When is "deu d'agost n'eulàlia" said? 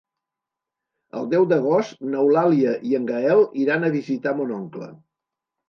1.33-2.73